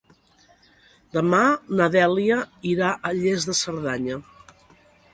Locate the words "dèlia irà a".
1.97-3.15